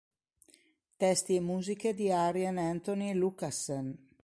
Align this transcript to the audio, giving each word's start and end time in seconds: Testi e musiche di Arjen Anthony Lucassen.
Testi 0.97 1.35
e 1.35 1.39
musiche 1.41 1.93
di 1.93 2.09
Arjen 2.11 2.57
Anthony 2.57 3.13
Lucassen. 3.13 4.15